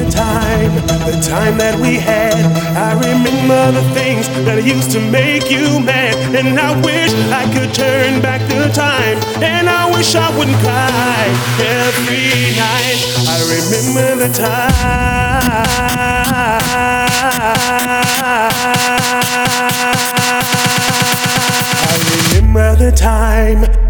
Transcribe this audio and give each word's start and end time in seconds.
The 0.00 0.08
time, 0.10 0.74
the 1.04 1.20
time 1.20 1.58
that 1.58 1.78
we 1.78 1.96
had. 1.96 2.32
I 2.74 2.94
remember 2.94 3.70
the 3.70 3.84
things 3.92 4.26
that 4.46 4.64
used 4.64 4.90
to 4.92 5.00
make 5.10 5.50
you 5.50 5.78
mad. 5.78 6.16
And 6.34 6.58
I 6.58 6.72
wish 6.80 7.12
I 7.28 7.44
could 7.52 7.74
turn 7.74 8.22
back 8.22 8.40
the 8.48 8.72
time. 8.72 9.18
And 9.42 9.68
I 9.68 9.90
wish 9.92 10.14
I 10.14 10.34
wouldn't 10.38 10.56
cry 10.64 11.28
every 11.60 12.56
night. 12.56 12.96
I 13.28 13.44
remember 13.44 14.24
the 14.24 14.32
time. 14.32 14.80
I 21.84 21.92
remember 22.40 22.76
the 22.76 22.90
time. 22.96 23.89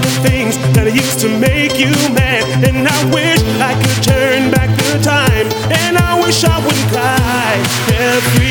the 0.00 0.28
things 0.28 0.56
that 0.74 0.92
used 0.92 1.20
to 1.20 1.28
make 1.28 1.78
you 1.78 1.92
mad. 2.12 2.44
And 2.68 2.86
I 2.88 3.00
wish 3.12 3.40
I 3.60 3.72
could 3.80 4.00
turn 4.02 4.50
back 4.50 4.70
the 4.92 4.98
time, 5.02 5.46
and 5.72 5.96
I 5.96 6.20
wish 6.20 6.44
I 6.44 6.58
wouldn't 6.64 6.88
cry 6.92 7.56
every 7.94 8.45